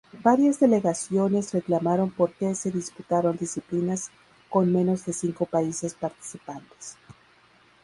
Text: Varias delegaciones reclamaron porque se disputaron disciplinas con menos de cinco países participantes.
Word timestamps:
Varias 0.23 0.59
delegaciones 0.59 1.53
reclamaron 1.53 2.09
porque 2.09 2.55
se 2.55 2.71
disputaron 2.71 3.37
disciplinas 3.37 4.09
con 4.49 4.73
menos 4.73 5.05
de 5.05 5.13
cinco 5.13 5.45
países 5.45 5.93
participantes. 5.93 6.97